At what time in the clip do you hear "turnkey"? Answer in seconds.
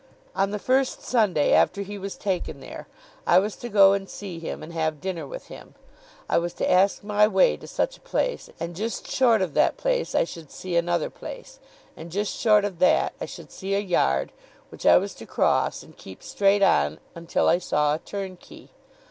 17.99-18.71